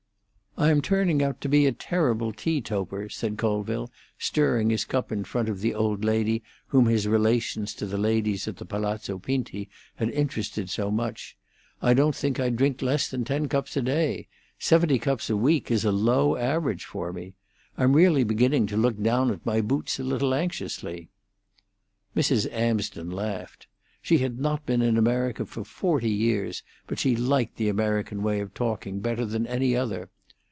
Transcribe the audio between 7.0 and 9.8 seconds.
relations to the ladies at Palazzo Pinti